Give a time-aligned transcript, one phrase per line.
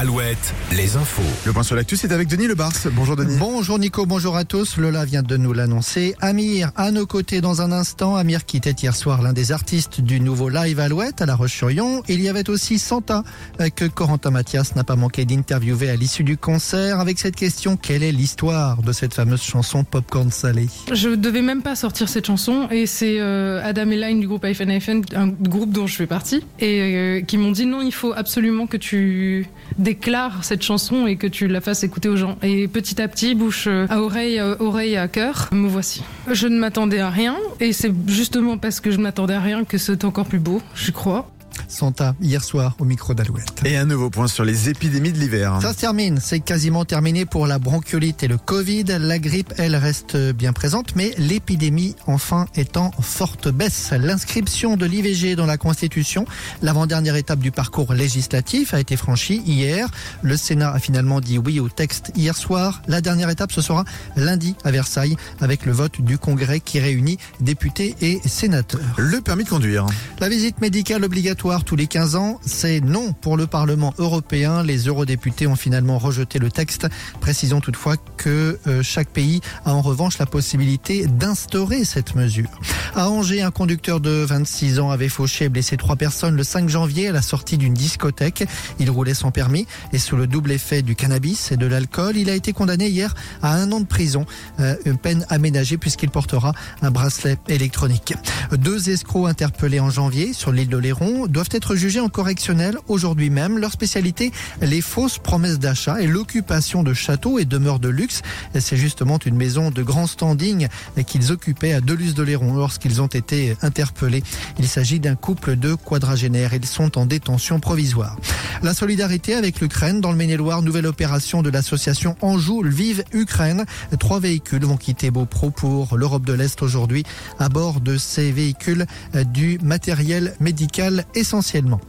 [0.00, 1.20] Alouette, les infos.
[1.44, 2.72] Le point sur l'actu, c'est avec Denis Lebars.
[2.92, 3.36] Bonjour Denis.
[3.38, 4.78] Bonjour Nico, bonjour à tous.
[4.78, 6.14] Lola vient de nous l'annoncer.
[6.22, 8.16] Amir, à nos côtés dans un instant.
[8.16, 12.02] Amir qui était hier soir l'un des artistes du nouveau live Alouette à La Roche-sur-Yon.
[12.08, 13.24] Il y avait aussi Santa
[13.60, 17.76] euh, que Corentin Mathias n'a pas manqué d'interviewer à l'issue du concert avec cette question
[17.76, 20.68] quelle est l'histoire de cette fameuse chanson Popcorn Salé?
[20.90, 24.46] Je devais même pas sortir cette chanson et c'est euh, Adam et Line du groupe
[24.46, 27.92] iPhone iPhone, un groupe dont je fais partie, et euh, qui m'ont dit non, il
[27.92, 29.46] faut absolument que tu
[29.90, 32.36] déclares cette chanson et que tu la fasses écouter aux gens.
[32.42, 36.04] Et petit à petit, bouche euh, à oreille, euh, oreille à cœur, me voici.
[36.30, 39.64] Je ne m'attendais à rien et c'est justement parce que je ne m'attendais à rien
[39.64, 41.28] que c'est encore plus beau, je crois.
[41.68, 43.62] Santa, hier soir au micro d'Alouette.
[43.64, 45.58] Et un nouveau point sur les épidémies de l'hiver.
[45.62, 48.84] Ça se termine, c'est quasiment terminé pour la bronchiolite et le Covid.
[48.98, 53.92] La grippe, elle, reste bien présente, mais l'épidémie, enfin, est en forte baisse.
[53.92, 56.24] L'inscription de l'IVG dans la Constitution,
[56.62, 59.88] l'avant-dernière étape du parcours législatif, a été franchie hier.
[60.22, 62.82] Le Sénat a finalement dit oui au texte hier soir.
[62.88, 63.84] La dernière étape, ce sera
[64.16, 68.80] lundi à Versailles, avec le vote du Congrès qui réunit députés et sénateurs.
[68.96, 69.86] Le permis de conduire.
[70.20, 74.62] La visite médicale obligatoire tous les 15 ans, c'est non pour le Parlement européen.
[74.62, 76.86] Les eurodéputés ont finalement rejeté le texte.
[77.20, 82.48] Précisons toutefois que euh, chaque pays a en revanche la possibilité d'instaurer cette mesure.
[82.94, 86.68] À Angers, un conducteur de 26 ans avait fauché et blessé trois personnes le 5
[86.68, 88.44] janvier à la sortie d'une discothèque.
[88.78, 92.16] Il roulait sans permis et sous le double effet du cannabis et de l'alcool.
[92.16, 94.24] Il a été condamné hier à un an de prison,
[94.60, 98.14] euh, une peine aménagée puisqu'il portera un bracelet électronique.
[98.52, 103.30] Deux escrocs interpellés en janvier sur l'île de Léron doivent être jugés en correctionnel aujourd'hui
[103.30, 103.58] même.
[103.58, 108.22] Leur spécialité, les fausses promesses d'achat et l'occupation de châteaux et demeures de luxe.
[108.58, 110.68] C'est justement une maison de grand standing
[111.06, 114.22] qu'ils occupaient à Deluz-de-Léron lorsqu'ils ont été interpellés.
[114.58, 116.54] Il s'agit d'un couple de quadragénaires.
[116.54, 118.16] Ils sont en détention provisoire.
[118.62, 123.64] La solidarité avec l'Ukraine dans le Maine-et-Loire, nouvelle opération de l'association Anjou Vive Ukraine.
[123.98, 127.04] Trois véhicules vont quitter Beaupro pour l'Europe de l'Est aujourd'hui.
[127.38, 128.86] À bord de ces véhicules,
[129.32, 131.80] du matériel médical essentiellement.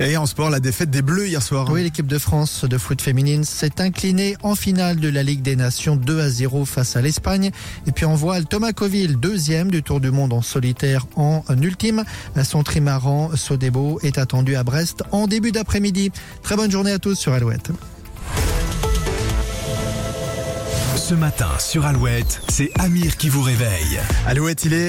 [0.00, 1.68] Et en sport, la défaite des Bleus hier soir.
[1.70, 5.56] Oui, l'équipe de France de foot féminine s'est inclinée en finale de la Ligue des
[5.56, 7.50] Nations 2 à 0 face à l'Espagne.
[7.86, 12.04] Et puis en voile, Thomas Coville, deuxième du Tour du Monde en solitaire en ultime.
[12.42, 16.10] Son trimaran Sodebo est attendu à Brest en début d'après-midi.
[16.42, 17.70] Très bonne journée à tous sur Alouette.
[20.96, 24.00] Ce matin sur Alouette, c'est Amir qui vous réveille.
[24.26, 24.82] Alouette, il est